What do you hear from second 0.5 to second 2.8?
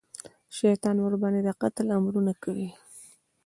شیطان ورباندې د قتل امرونه کوي.